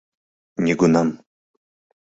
Нигунам! 0.65 1.09